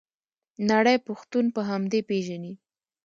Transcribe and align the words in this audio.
نړۍ 0.69 0.97
پښتون 1.07 1.45
په 1.55 1.61
همدې 1.69 1.99
پیژني. 2.09 2.53